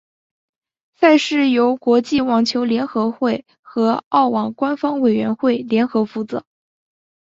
[0.95, 6.43] 赛事由国际网球联合会和澳网官方委员会联合负责。